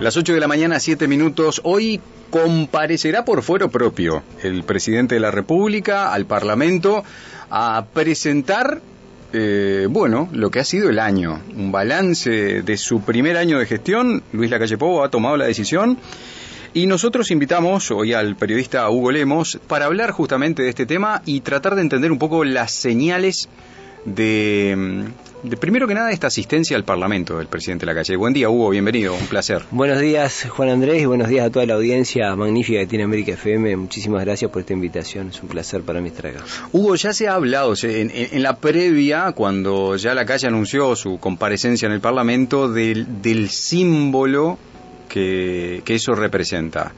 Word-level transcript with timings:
Las 0.00 0.16
8 0.16 0.32
de 0.32 0.40
la 0.40 0.48
mañana, 0.48 0.80
7 0.80 1.06
minutos. 1.08 1.60
Hoy 1.62 2.00
comparecerá 2.30 3.22
por 3.26 3.42
fuero 3.42 3.70
propio 3.70 4.22
el 4.42 4.64
presidente 4.64 5.16
de 5.16 5.20
la 5.20 5.30
República 5.30 6.14
al 6.14 6.24
Parlamento 6.24 7.04
a 7.50 7.84
presentar, 7.92 8.80
eh, 9.34 9.86
bueno, 9.90 10.30
lo 10.32 10.50
que 10.50 10.60
ha 10.60 10.64
sido 10.64 10.88
el 10.88 10.98
año. 10.98 11.42
Un 11.54 11.70
balance 11.70 12.62
de 12.62 12.76
su 12.78 13.02
primer 13.02 13.36
año 13.36 13.58
de 13.58 13.66
gestión. 13.66 14.22
Luis 14.32 14.50
Lacalle 14.50 14.78
Pou 14.78 15.04
ha 15.04 15.10
tomado 15.10 15.36
la 15.36 15.44
decisión. 15.44 15.98
Y 16.72 16.86
nosotros 16.86 17.30
invitamos 17.30 17.90
hoy 17.90 18.14
al 18.14 18.36
periodista 18.36 18.88
Hugo 18.88 19.10
Lemos 19.10 19.60
para 19.66 19.84
hablar 19.84 20.12
justamente 20.12 20.62
de 20.62 20.70
este 20.70 20.86
tema 20.86 21.20
y 21.26 21.42
tratar 21.42 21.74
de 21.74 21.82
entender 21.82 22.10
un 22.10 22.18
poco 22.18 22.42
las 22.44 22.72
señales 22.72 23.50
de, 24.06 25.10
de, 25.42 25.56
primero 25.56 25.86
que 25.86 25.94
nada 25.94 26.10
esta 26.10 26.26
asistencia 26.26 26.76
al 26.76 26.84
Parlamento 26.84 27.38
del 27.38 27.46
presidente 27.46 27.86
de 27.86 27.92
la 27.92 27.94
calle. 27.94 28.16
Buen 28.16 28.32
día, 28.32 28.48
Hugo, 28.48 28.70
bienvenido, 28.70 29.14
un 29.14 29.26
placer. 29.26 29.62
Buenos 29.70 30.00
días, 30.00 30.46
Juan 30.48 30.68
Andrés, 30.68 31.02
y 31.02 31.06
buenos 31.06 31.28
días 31.28 31.46
a 31.46 31.50
toda 31.50 31.66
la 31.66 31.74
audiencia 31.74 32.34
magnífica 32.36 32.80
que 32.80 32.86
tiene 32.86 33.04
América 33.04 33.32
FM. 33.32 33.76
Muchísimas 33.76 34.24
gracias 34.24 34.50
por 34.50 34.60
esta 34.60 34.72
invitación, 34.72 35.28
es 35.28 35.42
un 35.42 35.48
placer 35.48 35.82
para 35.82 36.00
mí 36.00 36.08
estar 36.08 36.26
acá. 36.26 36.44
Hugo, 36.72 36.94
ya 36.96 37.12
se 37.12 37.28
ha 37.28 37.34
hablado 37.34 37.74
en, 37.82 38.10
en 38.14 38.42
la 38.42 38.56
previa, 38.56 39.32
cuando 39.32 39.96
ya 39.96 40.14
la 40.14 40.24
calle 40.24 40.46
anunció 40.46 40.94
su 40.96 41.18
comparecencia 41.18 41.86
en 41.86 41.92
el 41.92 42.00
Parlamento, 42.00 42.70
del, 42.70 43.22
del 43.22 43.48
símbolo 43.48 44.58
que, 45.08 45.82
que, 45.84 45.94
eso 45.94 46.14
representa. 46.14 46.92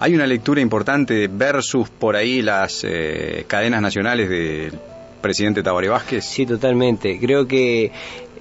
Hay 0.00 0.14
una 0.14 0.26
lectura 0.26 0.60
importante 0.60 1.28
versus 1.28 1.90
por 1.90 2.16
ahí 2.16 2.40
las 2.40 2.84
eh, 2.84 3.44
cadenas 3.48 3.82
nacionales 3.82 4.28
del 4.28 4.78
presidente 5.20 5.62
Tabaré 5.62 5.88
Vázquez. 5.88 6.24
Sí, 6.24 6.46
totalmente. 6.46 7.18
Creo 7.18 7.46
que 7.46 7.90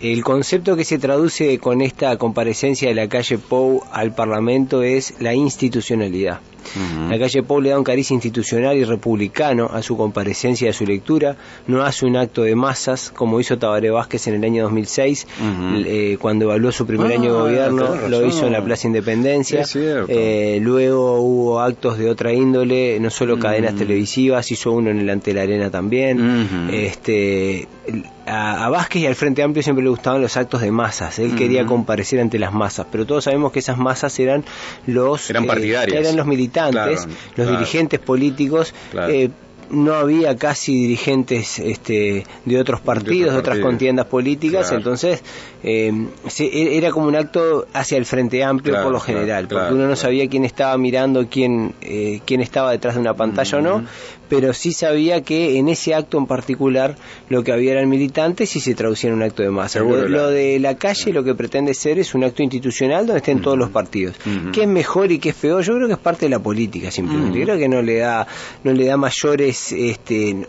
el 0.01 0.23
concepto 0.23 0.75
que 0.75 0.83
se 0.83 0.97
traduce 0.99 1.57
con 1.59 1.81
esta 1.81 2.17
comparecencia 2.17 2.89
de 2.89 2.95
la 2.95 3.07
calle 3.07 3.37
Pou 3.37 3.83
al 3.91 4.13
Parlamento 4.13 4.83
es 4.83 5.15
la 5.19 5.33
institucionalidad. 5.33 6.39
Uh 6.75 6.79
-huh. 6.79 7.09
La 7.09 7.17
calle 7.17 7.43
Pou 7.43 7.61
le 7.61 7.69
da 7.69 7.77
un 7.77 7.83
cariz 7.83 8.11
institucional 8.11 8.77
y 8.77 8.83
republicano 8.83 9.69
a 9.71 9.81
su 9.81 9.95
comparecencia 9.95 10.65
y 10.65 10.69
a 10.69 10.73
su 10.73 10.85
lectura. 10.85 11.37
No 11.65 11.83
hace 11.83 12.05
un 12.05 12.17
acto 12.17 12.43
de 12.43 12.55
masas 12.55 13.09
como 13.15 13.39
hizo 13.39 13.57
Tabaré 13.57 13.89
Vázquez 13.89 14.27
en 14.27 14.35
el 14.35 14.43
año 14.43 14.63
2006, 14.63 15.27
uh 15.39 15.43
-huh. 15.43 15.83
eh, 15.85 16.17
cuando 16.19 16.45
evaluó 16.45 16.71
su 16.71 16.85
primer 16.85 17.11
ah, 17.11 17.15
año 17.15 17.33
de 17.33 17.39
gobierno, 17.39 18.07
lo 18.09 18.25
hizo 18.25 18.47
en 18.47 18.53
la 18.53 18.63
Plaza 18.63 18.87
Independencia. 18.87 19.63
Eh, 20.07 20.59
luego 20.61 21.21
hubo 21.21 21.59
actos 21.61 21.97
de 21.97 22.09
otra 22.09 22.33
índole, 22.33 22.99
no 22.99 23.09
solo 23.09 23.39
cadenas 23.39 23.73
uh 23.73 23.75
-huh. 23.75 23.79
televisivas, 23.79 24.51
hizo 24.51 24.71
uno 24.71 24.89
en 24.89 24.99
el 24.99 25.09
ante 25.09 25.33
la 25.33 25.43
arena 25.43 25.69
también. 25.69 26.69
Este, 26.71 27.67
a, 28.27 28.65
a, 28.65 28.69
Vázquez 28.69 29.01
y 29.03 29.07
al 29.07 29.15
Frente 29.15 29.43
Amplio 29.43 29.63
siempre 29.63 29.83
le 29.83 29.89
gustaban 29.89 30.21
los 30.21 30.37
actos 30.37 30.61
de 30.61 30.71
masas. 30.71 31.19
Él 31.19 31.27
uh 31.27 31.33
-huh. 31.33 31.37
quería 31.37 31.65
comparecer 31.65 32.19
ante 32.19 32.37
las 32.39 32.53
masas, 32.53 32.87
pero 32.91 33.05
todos 33.05 33.23
sabemos 33.23 33.51
que 33.51 33.59
esas 33.59 33.77
masas 33.77 34.17
eran 34.19 34.43
los 34.85 35.29
eran 35.29 35.45
eh, 35.45 35.85
eran 35.87 36.15
los 36.15 36.25
militantes, 36.25 36.73
claro, 36.73 37.07
los 37.07 37.33
claro. 37.35 37.51
dirigentes 37.51 37.99
políticos. 37.99 38.73
Claro. 38.91 39.11
Eh, 39.13 39.31
no 39.69 39.93
había 39.93 40.35
casi 40.35 40.73
dirigentes 40.73 41.59
este, 41.59 42.25
de 42.45 42.59
otros 42.59 42.81
partidos, 42.81 43.33
de, 43.33 43.39
otras 43.39 43.59
contiendas 43.59 44.05
políticas, 44.05 44.67
claro. 44.67 44.77
entonces 44.77 45.23
eh, 45.63 45.91
se, 46.27 46.45
e, 46.45 46.77
era 46.77 46.91
como 46.91 47.07
un 47.07 47.15
acto 47.15 47.67
hacia 47.73 47.97
el 47.97 48.05
Frente 48.05 48.43
Amplio 48.43 48.73
claro, 48.73 48.85
por 48.85 48.93
lo 48.93 48.99
general, 48.99 49.47
claro, 49.47 49.65
porque 49.65 49.75
uno 49.75 49.87
no 49.87 49.95
sabía 49.95 50.27
quién 50.27 50.45
estaba 50.45 50.77
mirando, 50.77 51.27
quién, 51.29 51.73
eh, 51.81 52.21
quién 52.25 52.41
estaba 52.41 52.71
detrás 52.71 52.95
de 52.95 53.01
una 53.01 53.13
pantalla 53.15 53.57
uh 53.57 53.61
-huh. 53.61 53.65
o 53.75 53.79
no, 53.79 53.87
pero 54.29 54.53
sí 54.53 54.73
sabía 54.73 55.21
que 55.21 55.57
en 55.57 55.69
ese 55.69 55.93
acto 55.95 56.17
en 56.17 56.27
particular 56.27 56.95
lo 57.29 57.43
que 57.43 57.51
había 57.51 57.73
eran 57.73 57.89
militantes 57.89 58.55
y 58.55 58.59
se 58.59 58.75
traducía 58.75 59.09
en 59.09 59.15
un 59.15 59.23
acto 59.23 59.43
de 59.43 59.49
masa. 59.49 59.79
Lo, 59.79 60.07
lo, 60.07 60.29
de 60.29 60.59
la 60.59 60.75
calle 60.75 61.13
lo 61.13 61.23
que 61.23 61.33
pretende 61.35 61.73
ser 61.73 61.99
es 61.99 62.13
un 62.13 62.23
acto 62.23 62.43
institucional 62.43 63.05
donde 63.05 63.19
estén 63.19 63.37
uh 63.37 63.39
-huh. 63.39 63.43
todos 63.43 63.57
los 63.57 63.69
partidos. 63.69 64.15
Uh 64.25 64.29
-huh. 64.29 64.51
¿Qué 64.51 64.61
es 64.63 64.67
mejor 64.67 65.11
y 65.11 65.19
qué 65.19 65.29
es 65.29 65.35
peor? 65.35 65.63
Yo 65.63 65.75
creo 65.75 65.87
que 65.87 65.93
es 65.93 65.99
parte 65.99 66.25
de 66.25 66.29
la 66.29 66.39
política 66.39 66.91
simplemente. 66.91 67.41
Creo 67.41 67.57
que 67.57 67.67
no 67.67 67.81
le 67.81 67.97
da, 67.99 68.27
no 68.63 68.73
le 68.73 68.85
da 68.85 68.97
mayores 68.97 69.56
este, 69.71 70.47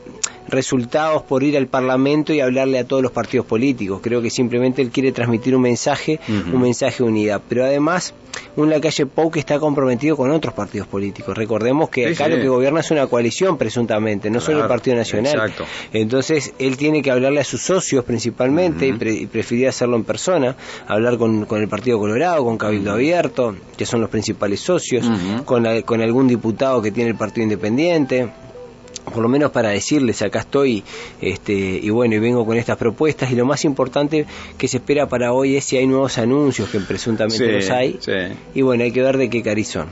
resultados 0.49 1.23
por 1.23 1.43
ir 1.43 1.57
al 1.57 1.67
Parlamento 1.67 2.33
y 2.33 2.41
hablarle 2.41 2.79
a 2.79 2.85
todos 2.85 3.03
los 3.03 3.13
partidos 3.13 3.47
políticos. 3.47 4.01
Creo 4.03 4.23
que 4.23 4.31
simplemente 4.31 4.83
él 4.83 4.91
quiere 4.91 5.13
transmitir 5.13 5.55
un 5.55 5.63
mensaje, 5.63 6.21
uh 6.29 6.33
-huh. 6.33 6.55
un 6.55 6.61
mensaje 6.63 7.03
de 7.03 7.09
unidad. 7.09 7.43
Pero 7.49 7.65
además, 7.65 8.15
un 8.57 8.71
Lacalle 8.71 9.07
Pou 9.07 9.31
que 9.31 9.41
está 9.41 9.59
comprometido 9.59 10.17
con 10.17 10.31
otros 10.31 10.55
partidos 10.55 10.89
políticos. 10.89 11.37
Recordemos 11.37 11.91
que 11.91 12.07
acá 12.07 12.25
sí, 12.25 12.31
sí. 12.31 12.37
lo 12.37 12.43
que 12.43 12.49
gobierna 12.49 12.81
es 12.81 12.91
una 12.91 13.07
coalición, 13.07 13.57
presuntamente, 13.57 14.31
no 14.31 14.39
claro, 14.39 14.47
solo 14.47 14.63
el 14.63 14.69
Partido 14.69 14.97
Nacional. 14.97 15.35
Exacto. 15.35 15.65
Entonces, 15.93 16.53
él 16.59 16.77
tiene 16.77 17.03
que 17.03 17.11
hablarle 17.11 17.41
a 17.41 17.45
sus 17.45 17.63
socios 17.63 18.05
principalmente 18.05 18.87
uh 18.87 18.93
-huh. 18.93 18.97
y, 18.97 18.99
pre 18.99 19.13
y, 19.13 19.27
preferir 19.27 19.69
hacerlo 19.69 19.97
en 19.97 20.05
persona, 20.05 20.57
hablar 20.87 21.19
con, 21.19 21.45
con, 21.45 21.61
el 21.61 21.69
Partido 21.69 21.99
Colorado, 21.99 22.45
con 22.45 22.57
Cabildo 22.59 22.91
uh 22.91 22.95
-huh. 22.95 22.97
Abierto, 22.97 23.55
que 23.77 23.87
son 23.87 24.01
los 24.01 24.11
principales 24.11 24.61
socios, 24.61 25.09
con, 25.45 25.63
la, 25.63 25.83
con 25.83 26.01
algún 26.01 26.27
diputado 26.27 26.83
que 26.83 26.91
tiene 26.91 27.11
el 27.11 27.17
Partido 27.17 27.45
Independiente 27.45 28.29
por 29.11 29.23
lo 29.23 29.29
menos 29.29 29.51
para 29.51 29.71
decirles 29.71 30.23
acá 30.23 30.41
estoy 30.41 30.83
este 31.21 31.53
y 31.53 31.91
bueno 31.91 32.15
y 32.15 32.19
vengo 32.19 32.45
con 32.45 32.57
estas 32.57 32.77
propuestas 32.77 33.31
y 33.31 33.35
lo 33.35 33.47
más 33.47 33.65
importante 33.65 34.27
que 34.57 34.69
se 34.69 34.79
espera 34.79 35.09
para 35.09 35.33
hoy 35.33 35.57
es 35.57 35.65
si 35.65 35.77
hay 35.77 35.87
nuevos 35.87 36.19
anuncios 36.19 36.69
que 36.69 36.81
presuntamente 36.81 37.45
sí, 37.45 37.53
los 37.53 37.71
hay 37.71 37.99
sí. 38.01 38.13
y 38.55 38.63
bueno 38.63 38.85
hay 38.85 38.93
que 38.93 39.03
ver 39.03 39.17
de 39.17 39.31
qué 39.31 39.43
cariz 39.43 39.69
son 39.69 39.89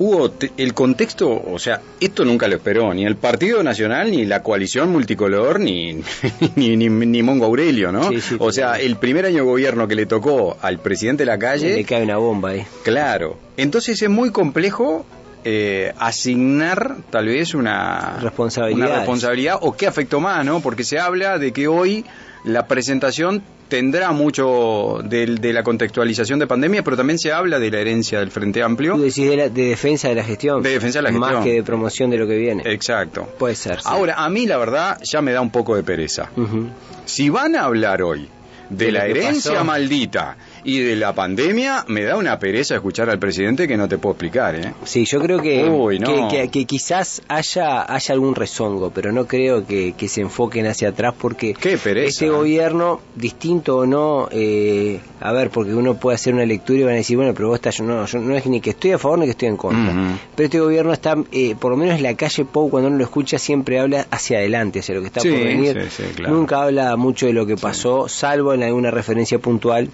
Hugo, 0.00 0.32
el 0.56 0.74
contexto, 0.74 1.42
o 1.44 1.58
sea, 1.58 1.80
esto 1.98 2.24
nunca 2.24 2.46
lo 2.46 2.54
esperó, 2.54 2.94
ni 2.94 3.04
el 3.04 3.16
Partido 3.16 3.64
Nacional, 3.64 4.12
ni 4.12 4.24
la 4.24 4.44
coalición 4.44 4.90
multicolor, 4.90 5.58
ni, 5.58 5.94
ni, 6.54 6.76
ni, 6.76 6.88
ni 6.88 7.22
Mongo 7.24 7.46
Aurelio, 7.46 7.90
¿no? 7.90 8.08
Sí, 8.08 8.20
sí, 8.20 8.36
o 8.38 8.52
sea, 8.52 8.78
el 8.78 8.96
primer 8.96 9.26
año 9.26 9.38
de 9.38 9.42
gobierno 9.42 9.88
que 9.88 9.96
le 9.96 10.06
tocó 10.06 10.56
al 10.62 10.78
presidente 10.78 11.22
de 11.22 11.26
la 11.26 11.38
calle... 11.38 11.74
Le 11.74 11.84
cae 11.84 12.04
una 12.04 12.16
bomba 12.16 12.50
ahí. 12.50 12.64
Claro. 12.84 13.38
Entonces 13.56 14.00
es 14.00 14.08
muy 14.08 14.30
complejo 14.30 15.04
eh, 15.44 15.92
asignar 15.98 16.96
tal 17.10 17.26
vez 17.26 17.54
una 17.54 18.18
responsabilidad. 18.20 18.86
una 18.88 18.96
responsabilidad 18.98 19.58
o 19.60 19.76
qué 19.76 19.86
afectó 19.86 20.20
más, 20.20 20.44
¿no? 20.44 20.60
Porque 20.60 20.84
se 20.84 20.98
habla 20.98 21.38
de 21.38 21.52
que 21.52 21.68
hoy 21.68 22.04
la 22.44 22.66
presentación 22.66 23.42
tendrá 23.68 24.12
mucho 24.12 25.00
de, 25.04 25.26
de, 25.26 25.52
la 25.52 25.62
contextualización 25.62 26.38
de 26.38 26.46
pandemia, 26.46 26.82
pero 26.82 26.96
también 26.96 27.18
se 27.18 27.32
habla 27.32 27.58
de 27.58 27.70
la 27.70 27.80
herencia 27.80 28.20
del 28.20 28.30
Frente 28.30 28.62
Amplio. 28.62 28.94
Tú 28.94 29.02
decís 29.02 29.28
de, 29.28 29.36
la, 29.36 29.48
de 29.48 29.64
defensa 29.66 30.08
de 30.08 30.14
la 30.14 30.24
gestión. 30.24 30.62
De 30.62 30.70
defensa 30.70 30.98
de 30.98 31.02
la 31.02 31.10
gestión. 31.10 31.34
Más 31.34 31.44
que 31.44 31.52
de 31.54 31.62
promoción 31.62 32.10
de 32.10 32.16
lo 32.16 32.26
que 32.26 32.36
viene. 32.36 32.62
Exacto. 32.66 33.28
Puede 33.38 33.54
ser. 33.54 33.80
Sí. 33.80 33.86
Ahora, 33.86 34.14
a 34.16 34.28
mí 34.30 34.46
la 34.46 34.56
verdad 34.56 34.98
ya 35.02 35.20
me 35.20 35.32
da 35.32 35.40
un 35.40 35.50
poco 35.50 35.76
de 35.76 35.82
pereza. 35.82 36.30
Uh 36.36 36.40
-huh. 36.42 36.68
Si 37.04 37.28
van 37.28 37.56
a 37.56 37.64
hablar 37.64 38.02
hoy 38.02 38.28
de, 38.70 38.86
de 38.86 38.92
la 38.92 39.06
herencia 39.06 39.52
pasó. 39.52 39.64
maldita 39.64 40.36
y 40.64 40.80
de 40.80 40.96
la 40.96 41.14
pandemia 41.14 41.84
me 41.88 42.02
da 42.04 42.16
una 42.16 42.38
pereza 42.38 42.74
escuchar 42.74 43.10
al 43.10 43.18
presidente 43.18 43.66
que 43.68 43.76
no 43.76 43.88
te 43.88 43.98
puedo 43.98 44.14
explicar, 44.14 44.54
¿eh? 44.54 44.72
Sí, 44.84 45.04
yo 45.04 45.20
creo 45.20 45.40
que, 45.40 45.64
Uy, 45.64 45.98
no. 45.98 46.28
que, 46.28 46.36
que, 46.42 46.48
que, 46.48 46.64
quizás 46.64 47.22
haya, 47.28 47.92
haya 47.92 48.12
algún 48.12 48.34
rezongo, 48.34 48.90
pero 48.90 49.12
no 49.12 49.26
creo 49.26 49.66
que, 49.66 49.94
que 49.96 50.08
se 50.08 50.20
enfoquen 50.20 50.66
hacia 50.66 50.90
atrás 50.90 51.14
porque 51.18 51.54
Qué 51.54 51.78
pereza, 51.78 52.08
este 52.08 52.28
gobierno, 52.28 53.00
distinto 53.14 53.78
o 53.78 53.86
no, 53.86 54.28
eh, 54.30 55.00
a 55.20 55.32
ver, 55.32 55.50
porque 55.50 55.74
uno 55.74 55.94
puede 55.94 56.16
hacer 56.16 56.34
una 56.34 56.44
lectura 56.44 56.80
y 56.80 56.82
van 56.84 56.94
a 56.94 56.96
decir, 56.96 57.16
bueno, 57.16 57.34
pero 57.34 57.48
vos 57.48 57.56
estás, 57.56 57.80
no, 57.80 58.04
yo 58.06 58.18
no 58.18 58.34
es 58.36 58.46
ni 58.46 58.60
que 58.60 58.70
estoy 58.70 58.92
a 58.92 58.98
favor 58.98 59.18
ni 59.18 59.24
que 59.26 59.32
estoy 59.32 59.48
en 59.48 59.56
contra, 59.56 59.92
uh 59.92 59.96
-huh. 59.96 60.18
pero 60.34 60.44
este 60.46 60.60
gobierno 60.60 60.92
está, 60.92 61.16
eh, 61.32 61.54
por 61.58 61.70
lo 61.70 61.76
menos 61.76 61.96
en 61.96 62.02
la 62.02 62.14
calle 62.14 62.44
Pou, 62.44 62.70
cuando 62.70 62.88
uno 62.88 62.98
lo 62.98 63.04
escucha, 63.04 63.38
siempre 63.38 63.78
habla 63.80 64.06
hacia 64.10 64.38
adelante, 64.38 64.80
hacia 64.80 64.94
lo 64.94 65.00
que 65.00 65.08
está 65.08 65.20
sí, 65.20 65.30
por 65.30 65.38
venir, 65.38 65.88
sí, 65.90 66.02
sí, 66.04 66.14
claro. 66.16 66.34
nunca 66.34 66.62
habla 66.62 66.96
mucho 66.96 67.26
de 67.26 67.32
lo 67.32 67.46
que 67.46 67.56
pasó, 67.56 68.08
salvo 68.08 68.54
en 68.54 68.62
alguna 68.62 68.90
referencia 68.90 69.38
puntual 69.38 69.88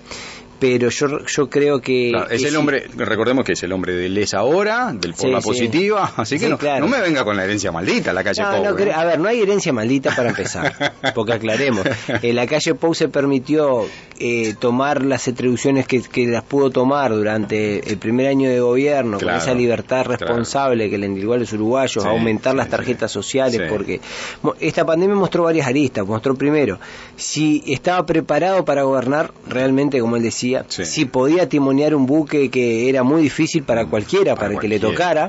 pero 0.64 0.88
yo 0.88 1.26
yo 1.26 1.50
creo 1.50 1.78
que 1.78 2.08
claro, 2.10 2.30
es 2.30 2.41
que 2.41 2.47
el 2.47 2.52
sí. 2.52 2.56
hombre 2.56 2.86
recordemos 2.97 3.44
que 3.44 3.52
es 3.52 3.62
el 3.64 3.72
hombre 3.72 3.92
del 3.92 4.16
es 4.16 4.32
ahora 4.32 4.94
del 4.94 5.12
por 5.12 5.26
sí, 5.26 5.30
la 5.30 5.41
positiva 5.42 6.06
sí. 6.06 6.14
así 6.22 6.38
que 6.38 6.48
no, 6.48 6.56
claro. 6.56 6.86
no, 6.86 6.91
me 6.91 7.02
venga 7.02 7.22
con 7.22 7.36
la 7.36 7.44
herencia 7.44 7.70
maldita 7.70 8.14
la 8.14 8.25
calle 8.25 8.42
no, 8.42 8.50
Pou 8.50 8.64
no, 8.64 8.78
¿eh? 8.78 8.92
a 8.94 9.04
ver 9.04 9.19
no 9.20 9.28
hay 9.28 9.42
herencia 9.42 9.75
maldita 9.75 10.16
para 10.16 10.30
empezar 10.30 10.94
porque 11.14 11.34
aclaremos 11.34 11.84
en 12.08 12.34
la 12.34 12.47
calle 12.47 12.75
Pou 12.75 12.94
se 12.94 13.08
permitió 13.08 13.84
eh, 14.19 14.54
tomar 14.58 15.05
las 15.05 15.28
atribuciones 15.28 15.87
que, 15.87 16.00
que, 16.00 16.26
las 16.28 16.44
pudo 16.44 16.70
tomar 16.70 17.10
durante 17.10 17.87
el 17.90 17.99
primer 17.99 18.28
año 18.28 18.49
de 18.49 18.60
gobierno 18.60 19.19
claro, 19.19 19.38
con 19.38 19.43
esa 19.43 19.55
libertad 19.55 20.06
responsable 20.06 20.88
que 20.88 20.96
le 20.96 21.06
endilgó 21.06 21.34
a 21.34 21.38
los 21.38 21.52
uruguayos 21.52 22.06
a 22.06 22.08
aumentar 22.08 22.55
las 22.55 22.70
tarjetas 22.70 23.12
sociales 23.12 23.60
porque 23.69 24.00
esta 24.60 24.87
pandemia 24.87 25.14
mostró 25.14 25.43
varias 25.43 25.67
aristas 25.67 26.06
mostró 26.06 26.34
primero 26.37 26.78
si 27.17 27.62
estaba 27.67 28.06
preparado 28.06 28.64
para 28.64 28.84
gobernar 28.84 29.32
realmente 29.46 30.00
como 30.00 30.17
él 30.17 30.22
decía 30.22 30.54
sí. 30.69 30.85
si 30.85 31.05
podía 31.05 31.49
timonear 31.49 31.95
un 31.95 32.06
buque 32.06 32.51
que 32.51 32.89
era 32.89 33.03
muy 33.03 33.23
difícil 33.23 33.62
para 33.62 33.87
cualquiera, 33.87 34.35
para, 34.35 34.49
para 34.49 34.61
que 34.61 34.69
le 34.69 34.79
tocara, 34.79 35.29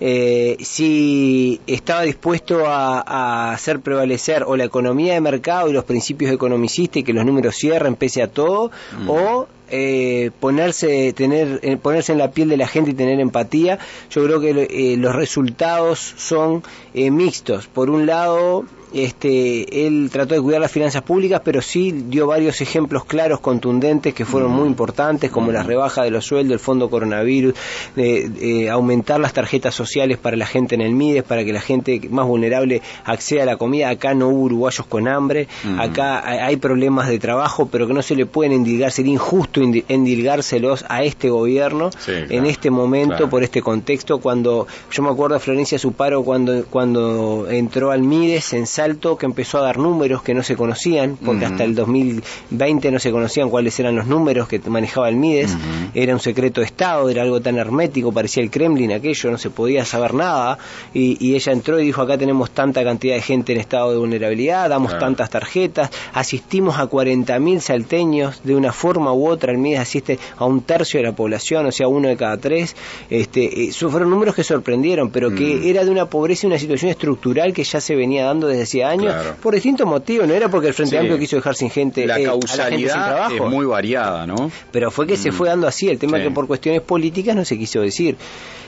eh, 0.00 0.56
si 0.60 1.60
estaba 1.66 2.02
dispuesto 2.02 2.66
a, 2.66 3.00
a, 3.00 3.52
hacer 3.52 3.80
prevalecer 3.80 4.44
o 4.44 4.56
la 4.56 4.64
economía 4.64 5.14
de 5.14 5.20
mercado 5.20 5.68
y 5.68 5.72
los 5.72 5.84
principios 5.84 6.32
economicistas 6.32 6.98
y 6.98 7.02
que 7.02 7.12
los 7.12 7.24
números 7.24 7.54
cierren 7.56 7.96
pese 7.96 8.22
a 8.22 8.28
todo, 8.28 8.70
mm. 9.00 9.10
o 9.10 9.48
eh, 9.70 10.30
ponerse 10.40 11.12
tener 11.12 11.60
eh, 11.62 11.76
ponerse 11.76 12.12
en 12.12 12.18
la 12.18 12.30
piel 12.30 12.48
de 12.48 12.56
la 12.56 12.66
gente 12.66 12.90
y 12.92 12.94
tener 12.94 13.20
empatía 13.20 13.78
yo 14.10 14.24
creo 14.24 14.40
que 14.40 14.68
eh, 14.70 14.96
los 14.96 15.14
resultados 15.14 16.14
son 16.16 16.62
eh, 16.94 17.10
mixtos 17.10 17.66
por 17.66 17.90
un 17.90 18.06
lado 18.06 18.64
este, 18.92 19.86
él 19.86 20.08
trató 20.12 20.34
de 20.34 20.40
cuidar 20.40 20.60
las 20.60 20.72
finanzas 20.72 21.02
públicas, 21.02 21.40
pero 21.44 21.62
sí 21.62 21.92
dio 21.92 22.26
varios 22.26 22.60
ejemplos 22.60 23.04
claros, 23.04 23.40
contundentes, 23.40 24.14
que 24.14 24.24
fueron 24.24 24.52
muy 24.52 24.66
importantes, 24.66 25.30
como 25.30 25.52
la 25.52 25.62
rebaja 25.62 26.02
de 26.02 26.10
los 26.10 26.24
sueldos, 26.24 26.54
el 26.54 26.58
fondo 26.58 26.90
coronavirus, 26.90 27.54
de, 27.96 28.68
aumentar 28.70 29.20
las 29.20 29.32
tarjetas 29.32 29.74
sociales 29.74 30.18
para 30.18 30.36
la 30.36 30.46
gente 30.46 30.74
en 30.74 30.80
el 30.80 30.92
MIDES, 30.92 31.24
para 31.24 31.44
que 31.44 31.52
la 31.52 31.60
gente 31.60 32.00
más 32.10 32.26
vulnerable 32.26 32.82
acceda 33.04 33.42
a 33.42 33.46
la 33.46 33.56
comida. 33.56 33.88
Acá 33.88 34.14
no 34.14 34.28
hubo 34.28 34.42
uruguayos 34.42 34.86
con 34.86 35.08
hambre, 35.08 35.48
acá 35.78 36.22
hay 36.26 36.56
problemas 36.56 37.08
de 37.08 37.18
trabajo, 37.18 37.68
pero 37.70 37.86
que 37.86 37.94
no 37.94 38.02
se 38.02 38.14
le 38.14 38.26
pueden 38.26 38.52
endilgar, 38.52 38.92
sería 38.92 39.12
injusto 39.12 39.60
endilgárselos 39.60 40.84
a 40.88 41.02
este 41.02 41.30
gobierno 41.30 41.90
en 42.06 42.46
este 42.46 42.70
momento, 42.70 43.28
por 43.28 43.42
este 43.42 43.62
contexto, 43.62 44.18
cuando 44.18 44.66
yo 44.90 45.02
me 45.02 45.10
acuerdo 45.10 45.36
a 45.36 45.40
Florencia 45.40 45.78
Suparo 45.78 46.22
cuando, 46.22 46.64
cuando 46.66 47.46
entró 47.50 47.90
al 47.90 48.02
MIDES 48.02 48.52
en 48.52 48.66
Salto, 48.78 49.18
que 49.18 49.26
empezó 49.26 49.58
a 49.58 49.62
dar 49.62 49.76
números 49.76 50.22
que 50.22 50.34
no 50.34 50.44
se 50.44 50.54
conocían, 50.54 51.16
porque 51.16 51.46
hasta 51.46 51.64
el 51.64 51.74
2020 51.74 52.92
no 52.92 53.00
se 53.00 53.10
conocían 53.10 53.50
cuáles 53.50 53.80
eran 53.80 53.96
los 53.96 54.06
números 54.06 54.46
que 54.46 54.60
manejaba 54.70 55.08
el 55.08 55.16
MIDES, 55.16 55.56
era 55.94 56.14
un 56.14 56.20
secreto 56.20 56.60
de 56.60 56.66
Estado, 56.66 57.10
era 57.10 57.22
algo 57.22 57.40
tan 57.40 57.56
hermético, 57.56 58.12
parecía 58.12 58.40
el 58.40 58.52
Kremlin 58.52 58.92
aquello, 58.92 59.32
no 59.32 59.38
se 59.38 59.50
podía 59.50 59.84
saber 59.84 60.14
nada, 60.14 60.58
y, 60.94 61.34
ella 61.34 61.52
entró 61.52 61.80
y 61.80 61.86
dijo, 61.86 62.02
acá 62.02 62.16
tenemos 62.16 62.52
tanta 62.52 62.84
cantidad 62.84 63.16
de 63.16 63.20
gente 63.22 63.52
en 63.52 63.58
estado 63.58 63.90
de 63.90 63.98
vulnerabilidad, 63.98 64.68
damos 64.68 64.96
tantas 64.96 65.28
tarjetas, 65.28 65.90
asistimos 66.12 66.78
a 66.78 66.88
40.000 66.88 67.58
salteños, 67.58 68.40
de 68.44 68.54
una 68.54 68.72
forma 68.72 69.12
u 69.12 69.26
otra, 69.26 69.50
el 69.50 69.58
MIDES 69.58 69.80
asiste 69.80 70.20
a 70.36 70.44
un 70.44 70.60
tercio 70.60 71.00
de 71.00 71.06
la 71.08 71.16
población, 71.16 71.66
o 71.66 71.72
sea, 71.72 71.88
uno 71.88 72.06
de 72.06 72.16
cada 72.16 72.36
tres, 72.36 72.76
este, 73.10 73.64
eh, 73.64 73.72
fueron 73.72 74.08
números 74.08 74.36
que 74.36 74.44
sorprendieron, 74.44 75.10
pero 75.10 75.34
que 75.34 75.56
mm. 75.56 75.66
era 75.66 75.84
de 75.84 75.90
una 75.90 76.06
pobreza 76.06 76.46
y 76.46 76.50
una 76.50 76.60
situación 76.60 76.92
estructural 76.92 77.52
que 77.52 77.64
ya 77.64 77.80
se 77.80 77.96
venía 77.96 78.24
dando 78.24 78.46
desde 78.46 78.67
hacía 78.68 78.88
años, 78.88 79.14
por 79.42 79.54
distintos 79.54 79.86
motivos, 79.86 80.26
no 80.28 80.34
era 80.34 80.48
porque 80.48 80.68
el 80.68 80.74
Frente 80.74 80.98
Amplio 80.98 81.18
quiso 81.18 81.36
dejar 81.36 81.54
sin 81.54 81.70
gente, 81.70 82.06
la 82.06 82.22
causalidad 82.22 82.94
sin 82.94 83.02
trabajo. 83.02 83.34
es 83.34 83.50
muy 83.50 83.66
variada, 83.66 84.26
¿no? 84.26 84.50
Pero 84.70 84.90
fue 84.90 85.06
que 85.06 85.16
se 85.16 85.30
mm. 85.30 85.34
fue 85.34 85.48
dando 85.48 85.66
así, 85.66 85.88
el 85.88 85.98
tema 85.98 86.20
que 86.20 86.30
por 86.30 86.46
cuestiones 86.46 86.82
políticas 86.82 87.34
no 87.34 87.44
se 87.44 87.58
quiso 87.58 87.80
decir. 87.80 88.16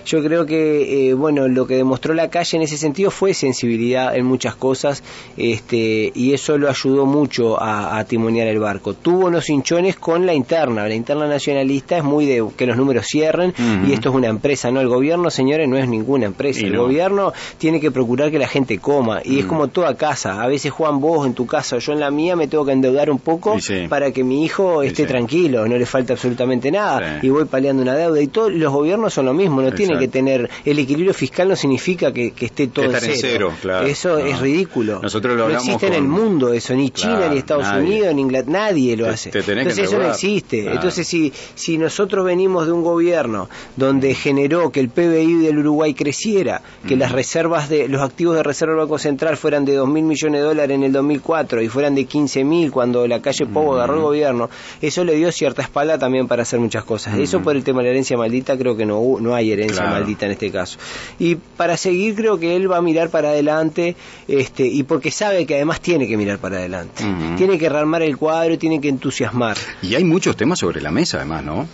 Yo 0.07 0.23
creo 0.23 0.47
que, 0.47 1.11
eh, 1.11 1.15
bueno, 1.15 1.47
lo 1.49 1.67
que 1.67 1.77
demostró 1.77 2.15
la 2.15 2.31
calle 2.31 2.57
en 2.57 2.63
ese 2.63 2.77
sentido 2.77 3.11
fue 3.11 3.35
sensibilidad 3.35 4.17
en 4.17 4.25
muchas 4.25 4.55
cosas 4.55 5.03
este, 5.37 6.11
y 6.15 6.33
eso 6.33 6.59
lo 6.59 6.69
ayudó 6.69 7.07
mucho 7.07 7.61
a, 7.61 7.99
a 7.99 8.05
timonear 8.05 8.49
el 8.49 8.59
barco. 8.59 8.95
Tuvo 8.95 9.27
unos 9.27 9.49
hinchones 9.51 9.97
con 9.97 10.27
la 10.27 10.35
interna. 10.35 10.89
La 10.89 10.95
interna 10.95 11.27
nacionalista 11.27 11.99
es 11.99 12.05
muy 12.05 12.27
de 12.27 12.45
que 12.57 12.67
los 12.67 12.77
números 12.77 13.07
cierren 13.07 13.53
y 13.87 13.93
esto 13.93 14.09
es 14.09 14.15
una 14.15 14.29
empresa, 14.29 14.71
¿no? 14.71 14.81
El 14.81 14.89
gobierno, 14.89 15.31
señores, 15.31 15.69
no 15.69 15.77
es 15.77 15.89
ninguna 15.89 16.27
empresa. 16.27 16.67
el 16.67 16.77
gobierno 16.77 17.33
tiene 17.59 17.81
que 17.81 17.91
procurar 17.91 18.31
que 18.31 18.39
la 18.39 18.49
gente 18.49 18.79
coma 18.79 19.21
y 19.25 19.39
es 19.39 19.47
como 19.47 19.69
toda 19.69 19.90
casa. 19.97 20.43
A 20.43 20.47
veces 20.47 20.73
Juan, 20.73 21.01
vos 21.01 21.27
en 21.27 21.35
tu 21.35 21.47
casa 21.47 21.79
yo 21.79 21.93
en 21.93 22.01
la 22.01 22.11
mía 22.11 22.37
me 22.37 22.49
tengo 22.49 22.65
que 22.65 22.73
endeudar 22.73 23.11
un 23.11 23.19
poco 23.19 23.57
para 23.89 24.13
que 24.13 24.25
mi 24.25 24.45
hijo 24.45 24.83
esté 24.83 25.07
tranquilo, 25.07 25.67
no 25.67 25.77
le 25.77 25.87
falta 25.87 26.15
absolutamente 26.15 26.71
nada 26.71 27.21
y 27.23 27.29
voy 27.29 27.45
paliando 27.45 27.83
una 27.83 27.95
deuda. 27.95 28.21
Y 28.21 28.29
todos 28.29 28.53
los 28.53 28.73
gobiernos 28.73 29.15
son 29.15 29.27
lo 29.27 29.35
mismo, 29.35 29.63
no 29.63 29.73
tiene 29.73 29.99
que 29.99 30.09
tener 30.09 30.49
el 30.65 30.79
equilibrio 30.79 31.15
fiscal 31.15 31.49
no 31.49 31.57
significa 31.57 32.13
que, 32.13 32.33
esté 32.41 32.69
todo 32.69 32.87
en 32.87 33.01
cero. 33.15 33.53
Eso 33.87 34.19
es 34.19 34.39
ridículo. 34.41 35.01
Nosotros 35.03 35.37
lo 35.37 35.49
no 35.49 35.55
existe 35.55 35.87
en 35.87 35.95
el 35.95 36.03
mundo 36.03 36.53
eso, 36.53 36.75
ni 36.75 36.91
China, 36.91 37.29
ni 37.29 37.39
Estados 37.39 37.69
Unidos, 37.69 38.15
ni 38.15 38.23
Inglaterra, 38.23 38.53
nadie 38.53 38.97
lo 38.97 39.09
hace. 39.09 39.31
Entonces 39.33 39.79
eso 39.79 39.99
no 39.99 40.09
existe. 40.09 40.73
Entonces 40.73 41.07
si, 41.07 41.33
si 41.55 41.79
nosotros 41.79 42.25
venimos 42.25 42.67
de 42.67 42.73
un 42.73 42.83
gobierno 42.83 43.49
donde 43.77 44.15
generó 44.15 44.71
que 44.71 44.81
el 44.81 44.89
PBI 44.89 45.43
del 45.43 45.59
Uruguay 45.59 45.95
creciera, 45.95 46.63
que 46.87 46.97
las 46.97 47.13
reservas 47.13 47.69
de 47.69 47.89
los 47.89 48.03
activos 48.03 48.37
de 48.37 48.43
reserva 48.43 48.75
del 48.75 48.83
Banco 48.83 48.99
Central 48.99 49.37
fueran 49.37 49.65
de 49.65 49.75
2 49.81 49.89
mil 49.89 50.05
millones 50.05 50.41
de 50.41 50.47
dólares 50.47 50.75
en 50.75 50.83
el 50.83 50.93
2004 50.93 51.63
y 51.63 51.69
fueran 51.69 51.95
de 51.95 52.05
15 52.05 52.45
mil 52.45 52.71
cuando 52.71 53.07
la 53.07 53.21
calle 53.21 53.47
Pogo 53.47 53.75
agarró 53.75 53.97
el 53.97 54.03
gobierno, 54.03 54.51
eso 54.81 55.05
le 55.05 55.15
dio 55.15 55.33
cierta 55.33 55.63
espalda 55.63 55.99
también 55.99 56.29
para 56.29 56.43
hacer 56.43 56.61
muchas 56.61 56.85
cosas. 56.85 57.19
Eso 57.19 57.43
por 57.43 57.57
el 57.57 57.65
tema 57.65 57.79
de 57.79 57.85
la 57.85 57.91
herencia 57.91 58.17
maldita 58.17 58.57
creo 58.57 58.77
que 58.77 58.87
no, 58.87 59.01
no 59.21 59.35
hay 59.35 59.53
herencia 59.53 59.85
maldita 59.87 60.27
en 60.27 60.33
este 60.33 60.51
caso. 60.51 60.79
Y 61.19 61.37
para 61.37 61.77
seguir 61.77 62.15
creo 62.15 62.39
que 62.39 62.57
él 62.57 62.71
va 62.71 62.77
a 62.77 62.83
mirar 62.83 63.11
para 63.11 63.31
adelante 63.31 63.97
este, 64.29 64.67
y 64.67 64.83
porque 64.83 65.11
sabe 65.11 65.47
que 65.47 65.57
además 65.57 65.81
tiene 65.81 66.07
que 66.07 66.17
mirar 66.17 66.39
para 66.39 66.59
adelante. 66.59 67.05
Tiene 67.37 67.59
que 67.59 67.69
rearmar 67.69 68.03
el 68.03 68.17
cuadro, 68.17 68.59
tiene 68.59 68.81
que 68.81 68.89
entusiasmar. 68.89 69.57
Y 69.83 69.95
hay 69.95 70.05
muchos 70.05 70.37
temas 70.37 70.59
sobre 70.59 70.81
la 70.81 70.91
mesa 70.91 71.19
además, 71.19 71.45
¿no? 71.45 71.67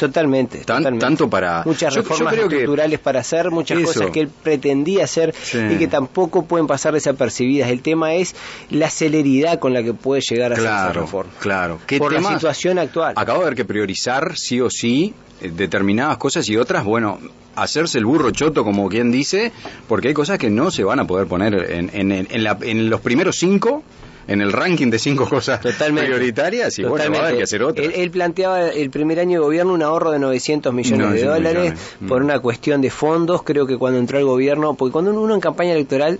Totalmente, 0.00 0.64
Tanto 0.64 1.28
para... 1.28 1.62
Muchas 1.66 1.94
reformas 1.94 2.32
estructurales 2.32 2.98
para 2.98 3.20
hacer, 3.20 3.50
muchas 3.50 3.80
cosas 3.80 4.10
que 4.10 4.20
él 4.20 4.28
pretendía 4.28 5.04
hacer 5.04 5.34
y 5.52 5.76
que 5.76 5.88
tampoco 5.88 6.46
pueden 6.46 6.66
pasar 6.66 6.94
desapercibidas. 6.94 7.68
El 7.68 7.82
tema 7.82 8.14
es 8.14 8.34
la 8.70 8.88
celeridad 8.88 9.58
con 9.58 9.74
la 9.74 9.82
que 9.82 9.92
puede 9.92 10.22
llegar 10.22 10.52
a 10.52 10.54
hacer 10.54 10.64
esa 10.64 10.92
reforma. 10.92 11.30
Claro, 11.38 11.78
Por 11.98 12.14
la 12.14 12.22
situación 12.22 12.78
actual. 12.78 13.12
Acabo 13.16 13.40
de 13.40 13.44
ver 13.46 13.54
que 13.54 13.66
priorizar 13.66 14.38
sí 14.38 14.58
o 14.60 14.70
sí 14.70 15.12
eh, 15.42 15.52
determinadas 15.54 16.16
cosas 16.16 16.48
y 16.48 16.56
otras, 16.56 16.82
bueno, 16.84 17.18
hacerse 17.56 17.98
el 17.98 18.06
burro 18.06 18.30
choto, 18.30 18.64
como 18.64 18.88
quien 18.88 19.10
dice, 19.10 19.52
porque 19.86 20.08
hay 20.08 20.14
cosas 20.14 20.38
que 20.38 20.48
no 20.48 20.70
se 20.70 20.82
van 20.82 21.00
a 21.00 21.06
poder 21.06 21.26
poner 21.26 21.54
en, 21.72 21.90
en, 21.92 22.26
en, 22.30 22.44
la, 22.44 22.56
en 22.62 22.88
los 22.88 23.02
primeros 23.02 23.36
cinco 23.36 23.82
en 24.26 24.40
el 24.40 24.52
ranking 24.52 24.88
de 24.90 24.98
cinco 24.98 25.28
cosas 25.28 25.60
prioritarias 25.60 26.78
y 26.78 26.84
bueno, 26.84 27.12
va 27.12 27.18
a 27.18 27.22
haber 27.26 27.36
que 27.38 27.42
hacer 27.44 27.62
otras. 27.62 27.88
Él, 27.94 28.10
planteaba 28.10 28.68
el 28.68 28.90
primer 28.90 29.20
año 29.20 29.40
de 29.40 29.44
gobierno 29.44 29.72
un 29.72 29.82
ahorro 29.82 30.10
de 30.10 30.18
900 30.18 30.72
millones 30.72 31.12
de 31.12 31.24
dólares 31.24 31.74
por 32.06 32.20
mm. 32.20 32.24
una 32.24 32.38
cuestión 32.40 32.80
de 32.80 32.90
fondos. 32.90 33.42
Creo 33.42 33.66
que 33.66 33.76
cuando 33.76 33.98
entró 33.98 34.18
el 34.18 34.24
gobierno, 34.24 34.74
porque 34.74 34.92
cuando 34.92 35.12
uno 35.12 35.34
en 35.34 35.40
campaña 35.40 35.72
electoral 35.72 36.18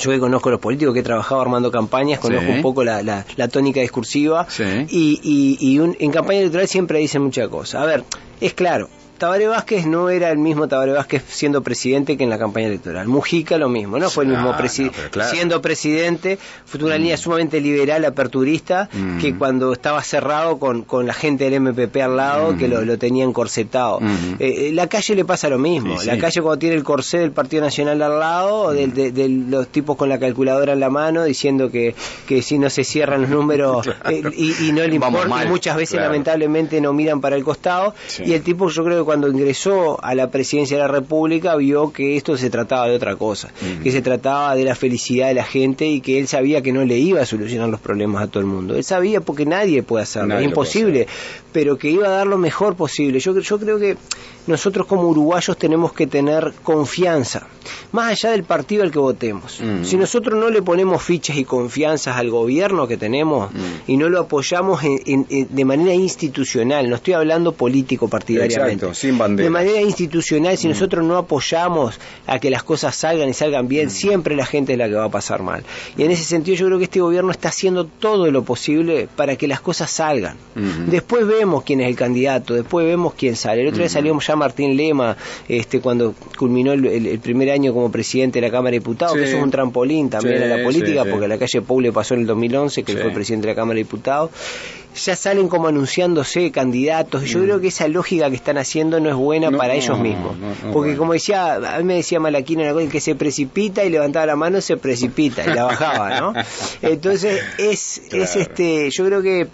yo 0.00 0.10
que 0.10 0.18
conozco 0.18 0.48
a 0.48 0.52
los 0.52 0.60
políticos, 0.60 0.94
que 0.94 1.00
he 1.00 1.02
trabajado 1.02 1.42
armando 1.42 1.70
campañas, 1.70 2.18
conozco 2.18 2.50
un 2.50 2.62
poco 2.62 2.82
la, 2.82 3.02
la, 3.02 3.48
tónica 3.48 3.80
discursiva 3.80 4.46
y, 4.88 5.20
y, 5.22 5.58
y 5.60 5.78
en 5.78 6.10
campaña 6.10 6.40
electoral 6.40 6.66
siempre 6.66 6.98
dicen 6.98 7.22
muchas 7.22 7.48
cosas. 7.48 7.82
A 7.82 7.84
ver, 7.84 8.04
es 8.40 8.54
claro, 8.54 8.88
Tabaré 9.22 9.46
Vázquez 9.46 9.86
no 9.86 10.10
era 10.10 10.30
el 10.30 10.38
mismo 10.38 10.66
Tabaré 10.66 10.94
Vázquez 10.94 11.22
siendo 11.28 11.62
presidente 11.62 12.16
que 12.16 12.24
en 12.24 12.30
la 12.30 12.40
campaña 12.40 12.66
electoral. 12.66 13.06
Mujica 13.06 13.56
lo 13.56 13.68
mismo, 13.68 13.96
no 14.00 14.10
fue 14.10 14.24
el 14.24 14.30
mismo 14.30 14.56
presidente. 14.56 14.98
Siendo 15.30 15.62
presidente, 15.62 16.40
fue 16.64 16.82
una 16.82 16.98
línea 16.98 17.14
mm. 17.14 17.18
sumamente 17.18 17.60
liberal, 17.60 18.04
aperturista, 18.04 18.88
mm. 18.92 19.18
que 19.20 19.36
cuando 19.36 19.72
estaba 19.72 20.02
cerrado 20.02 20.58
con, 20.58 20.82
con 20.82 21.06
la 21.06 21.14
gente 21.14 21.48
del 21.48 21.60
MPP 21.60 21.98
al 21.98 22.16
lado, 22.16 22.56
que 22.56 22.66
lo, 22.66 22.80
mm. 22.80 22.84
lo 22.84 22.98
tenían 22.98 23.32
corsetado. 23.32 24.00
Eh, 24.40 24.40
eh, 24.40 24.70
la 24.72 24.88
calle 24.88 25.14
le 25.14 25.24
pasa 25.24 25.48
lo 25.48 25.60
mismo. 25.60 26.02
la 26.04 26.18
calle 26.18 26.42
cuando 26.42 26.58
tiene 26.58 26.74
el 26.74 26.82
corsé 26.82 27.18
del 27.18 27.30
Partido 27.30 27.62
Nacional 27.62 28.02
al 28.02 28.18
lado, 28.18 28.72
de, 28.72 29.28
los 29.48 29.68
tipos 29.68 29.96
con 29.96 30.08
la 30.08 30.18
calculadora 30.18 30.72
en 30.72 30.80
la 30.80 30.90
mano, 30.90 31.22
diciendo 31.22 31.70
que, 31.70 31.94
que 32.26 32.42
si 32.42 32.58
no 32.58 32.68
se 32.68 32.82
cierran 32.82 33.20
los 33.20 33.30
números 33.30 33.86
eh, 34.10 34.20
y, 34.36 34.72
no 34.72 34.84
le 34.84 34.96
importa, 34.96 35.46
muchas 35.46 35.76
veces 35.76 36.00
lamentablemente 36.00 36.80
no 36.80 36.92
miran 36.92 37.20
para 37.20 37.36
el 37.36 37.44
costado. 37.44 37.94
Y 38.24 38.32
el 38.32 38.42
tipo 38.42 38.68
yo 38.68 38.82
creo 38.82 38.98
que 38.98 39.11
cuando 39.12 39.28
ingresó 39.28 40.02
a 40.02 40.14
la 40.14 40.30
presidencia 40.30 40.78
de 40.78 40.84
la 40.84 40.88
República 40.88 41.54
vio 41.56 41.92
que 41.92 42.16
esto 42.16 42.38
se 42.38 42.48
trataba 42.48 42.88
de 42.88 42.96
otra 42.96 43.16
cosa, 43.16 43.52
que 43.82 43.92
se 43.92 44.00
trataba 44.00 44.56
de 44.56 44.64
la 44.64 44.74
felicidad 44.74 45.28
de 45.28 45.34
la 45.34 45.44
gente 45.44 45.86
y 45.86 46.00
que 46.00 46.18
él 46.18 46.28
sabía 46.28 46.62
que 46.62 46.72
no 46.72 46.82
le 46.86 46.96
iba 46.96 47.20
a 47.20 47.26
solucionar 47.26 47.68
los 47.68 47.78
problemas 47.78 48.22
a 48.22 48.28
todo 48.28 48.40
el 48.40 48.46
mundo. 48.46 48.74
Él 48.74 48.84
sabía 48.84 49.20
porque 49.20 49.44
nadie 49.44 49.82
puede 49.82 50.04
hacerlo, 50.04 50.38
es 50.38 50.44
imposible, 50.46 51.08
pero 51.52 51.76
que 51.76 51.90
iba 51.90 52.06
a 52.06 52.10
dar 52.10 52.26
lo 52.26 52.38
mejor 52.38 52.74
posible. 52.74 53.18
Yo, 53.18 53.38
yo 53.38 53.58
creo 53.58 53.78
que 53.78 53.98
nosotros 54.46 54.86
como 54.86 55.02
uruguayos 55.08 55.56
tenemos 55.58 55.92
que 55.92 56.06
tener 56.06 56.54
confianza, 56.62 57.46
más 57.92 58.12
allá 58.12 58.32
del 58.32 58.44
partido 58.44 58.82
al 58.82 58.90
que 58.90 58.98
votemos. 58.98 59.60
Si 59.82 59.96
nosotros 59.96 60.40
no 60.40 60.48
le 60.48 60.62
ponemos 60.62 61.02
fichas 61.02 61.36
y 61.36 61.44
confianzas 61.44 62.16
al 62.16 62.30
gobierno 62.30 62.88
que 62.88 62.96
tenemos 62.96 63.50
y 63.86 63.98
no 63.98 64.08
lo 64.08 64.20
apoyamos 64.20 64.80
de 64.82 65.64
manera 65.66 65.94
institucional, 65.94 66.88
no 66.88 66.96
estoy 66.96 67.12
hablando 67.14 67.52
político 67.52 68.08
partidariamente, 68.08 68.86
de 69.02 69.50
manera 69.50 69.80
institucional, 69.80 70.56
si 70.56 70.66
mm. 70.66 70.70
nosotros 70.70 71.04
no 71.04 71.16
apoyamos 71.16 71.98
a 72.26 72.38
que 72.38 72.50
las 72.50 72.62
cosas 72.62 72.94
salgan 72.94 73.28
y 73.28 73.34
salgan 73.34 73.68
bien, 73.68 73.88
mm. 73.88 73.90
siempre 73.90 74.36
la 74.36 74.46
gente 74.46 74.72
es 74.72 74.78
la 74.78 74.88
que 74.88 74.94
va 74.94 75.04
a 75.04 75.10
pasar 75.10 75.42
mal. 75.42 75.64
Y 75.96 76.04
en 76.04 76.10
ese 76.10 76.24
sentido 76.24 76.56
yo 76.56 76.66
creo 76.66 76.78
que 76.78 76.84
este 76.84 77.00
gobierno 77.00 77.30
está 77.30 77.48
haciendo 77.48 77.86
todo 77.86 78.30
lo 78.30 78.44
posible 78.44 79.08
para 79.16 79.36
que 79.36 79.48
las 79.48 79.60
cosas 79.60 79.90
salgan. 79.90 80.36
Mm-hmm. 80.54 80.86
Después 80.86 81.26
vemos 81.26 81.64
quién 81.64 81.80
es 81.80 81.88
el 81.88 81.96
candidato, 81.96 82.54
después 82.54 82.86
vemos 82.86 83.14
quién 83.14 83.36
sale. 83.36 83.62
El 83.62 83.68
otro 83.68 83.78
día 83.78 83.86
mm-hmm. 83.86 83.90
salió 83.90 84.20
ya 84.20 84.36
Martín 84.36 84.76
Lema, 84.76 85.16
este, 85.48 85.80
cuando 85.80 86.14
culminó 86.38 86.72
el, 86.72 87.18
primer 87.20 87.50
año 87.50 87.72
como 87.72 87.90
presidente 87.90 88.40
de 88.40 88.46
la 88.46 88.52
Cámara 88.52 88.72
de 88.72 88.78
Diputados, 88.78 89.16
que 89.16 89.24
eso 89.24 89.36
es 89.36 89.42
un 89.42 89.50
trampolín 89.50 90.10
también 90.10 90.42
a 90.42 90.46
la 90.46 90.62
política, 90.62 91.04
porque 91.04 91.28
la 91.28 91.38
calle 91.38 91.62
Pou 91.62 91.80
le 91.80 91.92
pasó 91.92 92.14
en 92.14 92.20
el 92.20 92.26
2011, 92.26 92.82
que 92.82 92.92
él 92.92 92.98
fue 92.98 93.10
presidente 93.10 93.46
de 93.46 93.52
la 93.52 93.56
Cámara 93.56 93.76
de 93.76 93.84
Diputados 93.84 94.30
ya 94.94 95.16
salen 95.16 95.48
como 95.48 95.68
anunciándose 95.68 96.50
candidatos. 96.50 97.24
y 97.24 97.26
Yo 97.26 97.38
mm. 97.38 97.42
creo 97.42 97.60
que 97.60 97.68
esa 97.68 97.88
lógica 97.88 98.28
que 98.30 98.36
están 98.36 98.58
haciendo 98.58 99.00
no 99.00 99.08
es 99.08 99.14
buena 99.14 99.50
para 99.50 99.74
ellos 99.74 99.98
mismos. 99.98 100.36
Porque 100.72 100.96
como 100.96 101.12
decía, 101.12 101.54
a 101.54 101.78
mí 101.78 101.84
me 101.84 101.94
decía 101.94 102.20
Malaquina 102.20 102.72
que 102.90 103.00
se 103.00 103.14
precipita 103.14 103.84
y 103.84 103.90
levantaba 103.90 104.26
la 104.26 104.36
mano, 104.36 104.60
se 104.60 104.76
precipita 104.76 105.44
y 105.44 105.54
la 105.54 105.64
bajaba, 105.64 106.20
¿no? 106.20 106.32
Entonces 106.82 107.42
es, 107.58 108.02
es 108.10 108.36
este, 108.36 108.90
yo 108.90 109.06
creo 109.06 109.22
que 109.22 109.48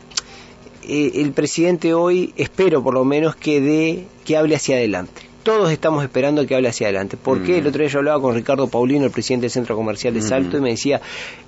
eh, 0.88 1.12
el 1.16 1.32
presidente 1.32 1.94
hoy, 1.94 2.32
espero 2.36 2.82
por 2.82 2.94
lo 2.94 3.04
menos 3.04 3.36
que 3.36 3.60
dé, 3.60 4.06
que 4.24 4.36
hable 4.36 4.56
hacia 4.56 4.76
adelante 4.76 5.27
todos 5.48 5.70
estamos 5.70 6.04
esperando 6.04 6.46
que 6.46 6.54
hable 6.54 6.68
hacia 6.68 6.88
adelante. 6.88 7.16
¿Por 7.16 7.42
qué? 7.42 7.56
El 7.56 7.66
otro 7.66 7.80
día 7.80 7.88
yo 7.88 8.00
hablaba 8.00 8.20
con 8.20 8.34
Ricardo 8.34 8.68
Paulino, 8.68 9.06
el 9.06 9.10
presidente 9.10 9.44
del 9.44 9.50
Centro 9.50 9.76
Comercial 9.76 10.12
de 10.12 10.20
Salto, 10.20 10.58
y 10.58 10.60
me 10.60 10.68
decía, 10.68 11.00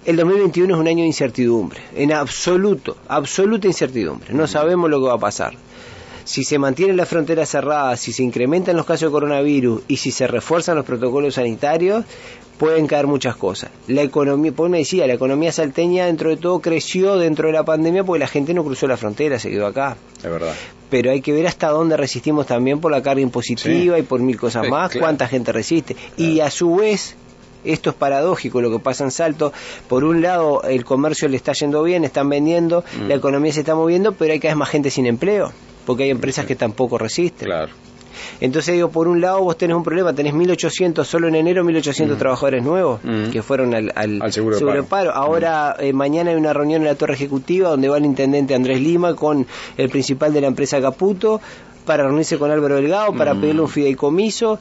el 0.07 0.17
2021 0.17 0.73
es 0.73 0.81
un 0.81 0.89
año 0.89 1.03
de 1.03 1.07
incertidumbre, 1.09 1.83
en 1.95 2.11
absoluto, 2.15 2.97
absoluta 3.09 3.67
incertidumbre. 3.67 4.33
No 4.33 4.47
sabemos 4.47 4.89
lo 4.89 5.01
que 5.01 5.07
va 5.09 5.17
a 5.17 5.19
pasar 5.19 5.53
si 6.25 6.45
se 6.45 6.59
mantienen 6.59 6.97
las 6.97 7.09
fronteras 7.09 7.49
cerradas, 7.49 8.01
si 8.01 8.13
se 8.13 8.23
incrementan 8.23 8.77
los 8.77 8.87
casos 8.87 9.09
de 9.09 9.13
coronavirus 9.13 9.83
y 9.89 9.97
si 9.97 10.11
se 10.11 10.27
refuerzan 10.27 10.77
los 10.77 10.85
protocolos 10.85 11.35
sanitarios, 11.35 12.05
pueden 12.61 12.87
caer 12.87 13.07
muchas 13.07 13.37
cosas. 13.37 13.71
La 13.89 14.03
economía, 14.03 14.53
pues 14.53 14.71
me 14.71 14.79
decía, 14.79 15.07
la 15.07 15.15
economía 15.15 15.51
salteña 15.51 16.05
dentro 16.05 16.29
de 16.29 16.37
todo 16.37 16.61
creció 16.61 17.17
dentro 17.17 17.47
de 17.47 17.55
la 17.55 17.65
pandemia 17.65 18.05
porque 18.05 18.21
la 18.21 18.27
gente 18.27 18.53
no 18.53 18.63
cruzó 18.63 18.87
la 18.87 18.99
frontera, 18.99 19.39
se 19.39 19.49
quedó 19.49 19.67
acá. 19.67 19.97
Es 20.19 20.31
verdad. 20.31 20.55
Pero 20.91 21.11
hay 21.11 21.23
que 21.23 21.33
ver 21.33 21.47
hasta 21.47 21.69
dónde 21.69 21.97
resistimos 21.97 22.47
también 22.47 22.79
por 22.79 22.93
la 22.93 23.03
carga 23.03 23.23
impositiva 23.23 23.99
y 23.99 24.03
por 24.03 24.21
mil 24.21 24.39
cosas 24.39 24.69
más, 24.69 24.93
cuánta 24.95 25.27
gente 25.27 25.53
resiste. 25.53 25.97
Y 26.19 26.41
a 26.41 26.51
su 26.51 26.77
vez, 26.77 27.17
esto 27.65 27.91
es 27.91 27.97
paradójico 27.97 28.61
lo 28.61 28.71
que 28.71 28.79
pasa 28.79 29.05
en 29.05 29.11
Salto. 29.11 29.55
Por 29.89 30.05
un 30.05 30.21
lado, 30.21 30.63
el 30.65 30.85
comercio 30.85 31.29
le 31.29 31.39
está 31.39 31.53
yendo 31.55 31.83
bien, 31.83 32.05
están 32.05 32.29
vendiendo, 32.29 32.85
mm. 33.01 33.09
la 33.09 33.15
economía 33.15 33.55
se 33.55 33.61
está 33.61 33.75
moviendo, 33.75 34.13
pero 34.13 34.35
hay 34.35 34.39
cada 34.39 34.53
vez 34.53 34.59
más 34.59 34.69
gente 34.69 34.91
sin 34.91 35.07
empleo 35.07 35.51
porque 35.87 36.05
hay 36.05 36.11
empresas 36.11 36.47
que 36.47 36.57
tampoco 36.57 36.99
resisten. 36.99 37.47
Claro. 37.47 37.73
Entonces 38.41 38.75
digo, 38.75 38.91
por 38.91 39.09
un 39.09 39.21
lado 39.21 39.43
vos 39.43 39.57
tenés 39.57 39.77
un 39.77 39.83
problema, 39.83 40.13
tenés 40.15 40.35
1.800, 40.35 41.05
solo 41.05 41.29
en 41.29 41.35
enero 41.35 41.65
1.800 41.65 42.15
mm. 42.15 42.19
trabajadores 42.19 42.63
nuevos 42.63 43.01
mm. 43.03 43.31
que 43.31 43.43
fueron 43.43 43.75
al, 43.75 43.93
al, 43.95 44.33
seguro, 44.33 44.59
de 44.59 44.83
paro. 44.83 45.13
Ahora, 45.13 45.77
mm. 45.79 45.85
eh, 45.85 45.93
mañana 45.93 46.31
hay 46.31 46.37
una 46.37 46.53
reunión 46.53 46.83
en 46.83 46.89
la 46.89 46.95
Torre 46.95 47.15
Ejecutiva 47.15 47.71
donde 47.71 47.89
va 47.89 47.99
el 47.99 48.05
intendente 48.05 48.55
Andrés 48.55 48.81
Lima 48.81 49.15
con 49.15 49.47
el 49.77 49.89
principal 49.89 50.33
de 50.33 50.41
la 50.41 50.47
empresa 50.47 50.81
Caputo 50.81 51.41
para 51.85 52.05
reunirse 52.05 52.39
con 52.39 52.51
Álvaro 52.51 52.77
Delgado, 52.77 53.15
para 53.15 53.35
pedirle 53.35 53.63
un 53.63 53.69
fideicomiso, 53.69 54.59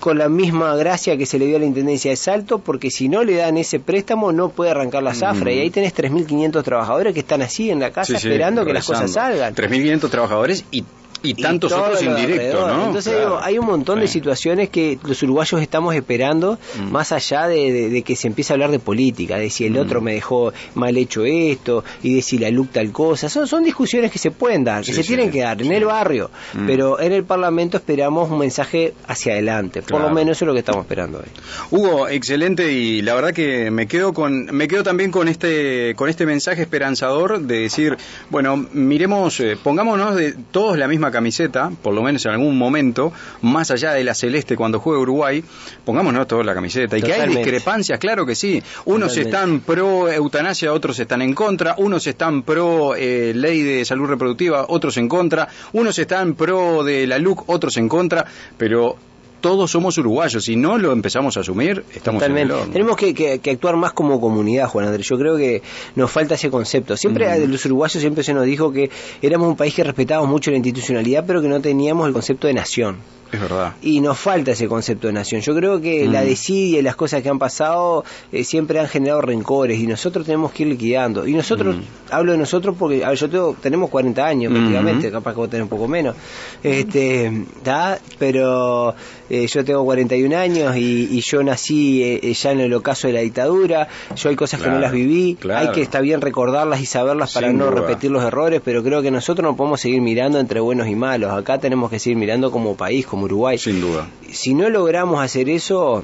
con 0.00 0.18
la 0.18 0.28
misma 0.28 0.74
gracia 0.76 1.16
que 1.16 1.26
se 1.26 1.38
le 1.38 1.46
dio 1.46 1.56
a 1.56 1.60
la 1.60 1.66
Intendencia 1.66 2.10
de 2.10 2.16
Salto, 2.16 2.58
porque 2.58 2.90
si 2.90 3.08
no 3.08 3.24
le 3.24 3.36
dan 3.36 3.56
ese 3.56 3.80
préstamo 3.80 4.32
no 4.32 4.48
puede 4.48 4.70
arrancar 4.70 5.02
la 5.02 5.14
zafra. 5.14 5.52
Y 5.52 5.60
ahí 5.60 5.70
tenés 5.70 5.94
3.500 5.94 6.62
trabajadores 6.62 7.14
que 7.14 7.20
están 7.20 7.42
así 7.42 7.70
en 7.70 7.80
la 7.80 7.92
casa 7.92 8.16
esperando 8.16 8.64
que 8.64 8.72
las 8.72 8.86
cosas 8.86 9.12
salgan. 9.12 9.54
3.500 9.54 10.10
trabajadores 10.10 10.64
y 10.70 10.84
y 11.22 11.34
tantos 11.34 11.72
otros 11.72 12.02
indirectos, 12.02 12.66
¿no? 12.66 12.86
Entonces 12.86 13.14
hay 13.40 13.58
un 13.58 13.66
montón 13.66 14.00
de 14.00 14.08
situaciones 14.08 14.68
que 14.68 14.98
los 15.04 15.22
uruguayos 15.22 15.60
estamos 15.60 15.94
esperando, 15.94 16.58
mm. 16.78 16.90
más 16.90 17.12
allá 17.12 17.46
de, 17.46 18.02
que 18.04 18.16
se 18.16 18.28
empiece 18.28 18.52
a 18.52 18.54
hablar 18.54 18.70
de 18.70 18.78
política, 18.78 19.38
de 19.38 19.50
si 19.50 19.64
el 19.64 19.78
otro 19.78 20.00
mm. 20.00 20.04
me 20.04 20.14
dejó 20.14 20.52
mal 20.74 20.96
hecho 20.96 21.24
esto, 21.24 21.84
y 22.02 22.14
de 22.16 22.22
si 22.22 22.38
la 22.38 22.50
LUC 22.50 22.72
tal 22.72 22.92
cosa. 22.92 23.28
Son, 23.28 23.46
son 23.46 23.62
discusiones 23.62 24.10
que 24.10 24.18
se 24.18 24.30
pueden 24.30 24.64
dar, 24.64 24.84
que 24.84 24.92
se 24.92 25.04
tienen 25.04 25.30
que 25.30 25.40
dar 25.40 25.60
en 25.62 25.72
el 25.72 25.84
barrio, 25.84 26.30
mm. 26.54 26.66
pero 26.66 27.00
en 27.00 27.12
el 27.12 27.24
Parlamento 27.24 27.76
esperamos 27.76 28.30
un 28.30 28.38
mensaje 28.38 28.94
hacia 29.06 29.32
adelante. 29.32 29.82
Por 29.82 30.00
lo 30.00 30.10
menos 30.10 30.36
eso 30.36 30.44
es 30.44 30.46
lo 30.46 30.52
que 30.52 30.60
estamos 30.60 30.82
esperando 30.82 31.18
hoy. 31.18 31.24
Hugo, 31.70 32.08
excelente, 32.08 32.72
y 32.72 33.02
la 33.02 33.14
verdad 33.14 33.32
que 33.32 33.70
me 33.70 33.86
quedo 33.86 34.12
con, 34.12 34.46
me 34.46 34.68
quedo 34.68 34.82
también 34.82 35.10
con 35.10 35.28
este, 35.28 35.94
con 35.94 36.08
este 36.08 36.26
mensaje 36.26 36.62
esperanzador 36.62 37.40
de 37.40 37.60
decir, 37.60 37.96
bueno, 38.30 38.56
miremos, 38.72 39.38
eh, 39.40 39.56
pongámonos 39.62 40.16
de 40.16 40.32
todos 40.50 40.76
la 40.78 40.88
misma 40.88 41.11
camiseta, 41.12 41.70
por 41.82 41.94
lo 41.94 42.02
menos 42.02 42.24
en 42.26 42.32
algún 42.32 42.58
momento, 42.58 43.12
más 43.42 43.70
allá 43.70 43.92
de 43.92 44.04
la 44.04 44.14
celeste 44.14 44.56
cuando 44.56 44.80
juega 44.80 45.00
Uruguay, 45.00 45.44
pongámonos 45.84 46.26
todos 46.26 46.44
la 46.44 46.54
camiseta. 46.54 46.98
Y 46.98 47.02
que 47.02 47.12
hay 47.12 47.28
discrepancias, 47.28 47.98
claro 47.98 48.26
que 48.26 48.34
sí. 48.34 48.62
Unos 48.86 49.16
están 49.16 49.60
pro 49.60 50.10
eutanasia, 50.10 50.72
otros 50.72 50.98
están 50.98 51.22
en 51.22 51.34
contra, 51.34 51.74
unos 51.78 52.06
están 52.06 52.42
pro 52.42 52.94
eh, 52.96 53.32
ley 53.34 53.62
de 53.62 53.84
salud 53.84 54.06
reproductiva, 54.06 54.66
otros 54.68 54.96
en 54.96 55.08
contra, 55.08 55.48
unos 55.72 55.98
están 55.98 56.34
pro 56.34 56.82
de 56.82 57.06
la 57.06 57.18
LUC, 57.18 57.48
otros 57.48 57.76
en 57.76 57.88
contra, 57.88 58.24
pero 58.56 58.96
todos 59.42 59.70
somos 59.70 59.98
uruguayos. 59.98 60.44
Si 60.44 60.56
no 60.56 60.78
lo 60.78 60.92
empezamos 60.92 61.36
a 61.36 61.40
asumir, 61.40 61.84
estamos 61.94 62.20
Totalmente. 62.20 62.54
Tenemos 62.72 62.96
que, 62.96 63.40
actuar 63.52 63.76
más 63.76 63.92
como 63.92 64.18
comunidad, 64.18 64.68
Juan 64.68 64.86
Andrés. 64.86 65.06
Yo 65.06 65.18
creo 65.18 65.36
que 65.36 65.62
nos 65.96 66.10
falta 66.10 66.36
ese 66.36 66.48
concepto. 66.48 66.96
Siempre 66.96 67.28
de 67.38 67.46
los 67.46 67.66
uruguayos 67.66 68.00
siempre 68.00 68.24
se 68.24 68.32
nos 68.32 68.46
dijo 68.46 68.72
que 68.72 68.90
éramos 69.20 69.48
un 69.48 69.56
país 69.56 69.74
que 69.74 69.84
respetábamos 69.84 70.30
mucho 70.30 70.50
la 70.50 70.56
institucionalidad, 70.56 71.24
pero 71.26 71.42
que 71.42 71.48
no 71.48 71.60
teníamos 71.60 72.06
el 72.06 72.14
concepto 72.14 72.46
de 72.46 72.54
nación. 72.54 72.96
Es 73.32 73.40
verdad. 73.40 73.72
Y 73.80 74.02
nos 74.02 74.18
falta 74.18 74.50
ese 74.50 74.68
concepto 74.68 75.06
de 75.06 75.14
nación. 75.14 75.40
Yo 75.40 75.54
creo 75.54 75.80
que 75.80 76.06
la 76.06 76.22
desidia 76.22 76.80
y 76.80 76.82
las 76.82 76.96
cosas 76.96 77.22
que 77.22 77.30
han 77.30 77.38
pasado 77.38 78.04
eh, 78.30 78.44
siempre 78.44 78.78
han 78.78 78.88
generado 78.88 79.22
rencores 79.22 79.80
y 79.80 79.86
nosotros 79.86 80.26
tenemos 80.26 80.52
que 80.52 80.64
ir 80.64 80.68
liquidando. 80.68 81.26
Y 81.26 81.32
nosotros, 81.32 81.76
hablo 82.10 82.32
de 82.32 82.38
nosotros 82.38 82.76
porque 82.78 83.02
yo 83.14 83.30
tengo, 83.30 83.56
tenemos 83.60 83.88
40 83.88 84.26
años 84.26 84.52
prácticamente, 84.52 85.10
capaz 85.10 85.32
que 85.32 85.38
vos 85.38 85.48
tenés 85.48 85.64
un 85.64 85.70
poco 85.70 85.88
menos. 85.88 86.14
Este, 86.62 87.46
¿da? 87.64 87.98
Pero 88.18 88.94
eh, 89.32 89.46
yo 89.46 89.64
tengo 89.64 89.82
41 89.86 90.36
años 90.36 90.76
y, 90.76 91.18
yo 91.22 91.42
nací 91.42 92.02
eh, 92.02 92.34
ya 92.34 92.52
en 92.52 92.60
el 92.60 92.74
ocaso 92.74 93.06
de 93.06 93.14
la 93.14 93.20
dictadura. 93.20 93.88
Yo 94.14 94.28
hay 94.28 94.36
cosas 94.36 94.60
que 94.60 94.68
no 94.68 94.78
las 94.78 94.92
viví. 94.92 95.38
Hay 95.54 95.68
que 95.68 95.80
estar 95.80 96.02
bien 96.02 96.20
recordarlas 96.20 96.82
y 96.82 96.84
saberlas 96.84 97.32
para 97.32 97.50
no 97.50 97.70
repetir 97.70 98.10
los 98.10 98.22
errores, 98.22 98.60
pero 98.62 98.82
creo 98.82 99.00
que 99.00 99.10
nosotros 99.10 99.42
no 99.42 99.56
podemos 99.56 99.80
seguir 99.80 100.02
mirando 100.02 100.38
entre 100.38 100.60
buenos 100.60 100.86
y 100.86 100.94
malos. 100.96 101.32
Acá 101.32 101.56
tenemos 101.56 101.90
que 101.90 101.98
seguir 101.98 102.18
mirando 102.18 102.50
como 102.50 102.76
país, 102.76 103.06
como 103.06 103.24
Uruguay. 103.24 103.56
Sin 103.56 103.80
duda. 103.80 104.06
Si 104.30 104.52
no 104.52 104.68
logramos 104.68 105.24
hacer 105.24 105.48
eso, 105.48 106.02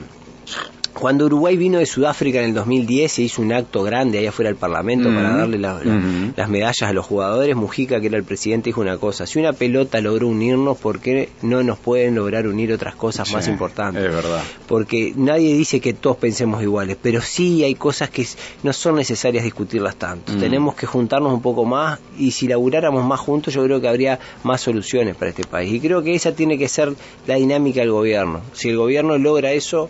cuando 0.94 1.26
Uruguay 1.26 1.56
vino 1.56 1.78
de 1.78 1.86
Sudáfrica 1.86 2.40
en 2.40 2.46
el 2.46 2.54
2010 2.54 3.12
se 3.12 3.22
hizo 3.22 3.42
un 3.42 3.52
acto 3.52 3.82
grande 3.82 4.18
ahí 4.18 4.26
afuera 4.26 4.48
del 4.48 4.56
Parlamento 4.56 5.08
para 5.08 5.36
darle 5.36 5.58
las 5.58 6.48
medallas 6.48 6.82
a 6.82 6.92
los 6.92 7.06
jugadores. 7.06 7.54
Mujica, 7.54 8.00
que 8.00 8.08
era 8.08 8.16
el 8.16 8.24
presidente, 8.24 8.70
dijo 8.70 8.80
una 8.80 8.98
cosa, 8.98 9.26
si 9.26 9.38
una 9.38 9.52
pelota 9.52 10.00
logró 10.00 10.28
unirnos, 10.28 10.76
¿por 10.78 11.00
qué 11.00 11.28
no 11.42 11.62
nos 11.62 11.78
pueden 11.78 12.16
lograr 12.16 12.46
unir 12.46 12.72
otras 12.72 12.94
cosas 12.94 13.32
más 13.32 13.46
importantes? 13.48 14.04
Es 14.04 14.14
verdad. 14.14 14.42
Porque 14.66 15.12
nadie 15.16 15.54
dice 15.54 15.80
que 15.80 15.92
todos 15.92 16.16
pensemos 16.16 16.62
iguales, 16.62 16.96
pero 17.00 17.20
sí 17.20 17.62
hay 17.62 17.74
cosas 17.74 18.10
que 18.10 18.26
no 18.62 18.72
son 18.72 18.96
necesarias 18.96 19.44
discutirlas 19.44 19.96
tanto. 19.96 20.36
Tenemos 20.36 20.74
que 20.74 20.86
juntarnos 20.86 21.32
un 21.32 21.42
poco 21.42 21.64
más 21.64 22.00
y 22.18 22.32
si 22.32 22.48
laburáramos 22.48 23.04
más 23.04 23.20
juntos 23.20 23.54
yo 23.54 23.62
creo 23.64 23.80
que 23.80 23.88
habría 23.88 24.18
más 24.42 24.60
soluciones 24.60 25.14
para 25.16 25.30
este 25.30 25.44
país. 25.44 25.72
Y 25.72 25.80
creo 25.80 26.02
que 26.02 26.14
esa 26.14 26.32
tiene 26.32 26.58
que 26.58 26.68
ser 26.68 26.92
la 27.26 27.36
dinámica 27.36 27.80
del 27.80 27.92
gobierno. 27.92 28.40
Si 28.52 28.68
el 28.68 28.76
gobierno 28.76 29.16
logra 29.18 29.52
eso 29.52 29.88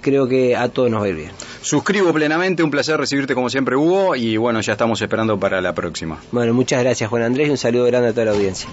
creo 0.00 0.28
que 0.28 0.56
a 0.56 0.68
todos 0.68 0.90
nos 0.90 1.02
va 1.02 1.06
a 1.06 1.08
ir 1.08 1.16
bien. 1.16 1.30
Suscribo 1.62 2.12
plenamente, 2.12 2.62
un 2.62 2.70
placer 2.70 2.98
recibirte 2.98 3.34
como 3.34 3.50
siempre 3.50 3.76
Hugo 3.76 4.16
y 4.16 4.36
bueno, 4.36 4.60
ya 4.60 4.72
estamos 4.72 5.00
esperando 5.00 5.38
para 5.38 5.60
la 5.60 5.74
próxima. 5.74 6.18
Bueno, 6.32 6.54
muchas 6.54 6.82
gracias 6.82 7.08
Juan 7.10 7.22
Andrés 7.22 7.48
y 7.48 7.50
un 7.50 7.58
saludo 7.58 7.84
grande 7.86 8.08
a 8.08 8.12
toda 8.12 8.26
la 8.26 8.32
audiencia. 8.32 8.68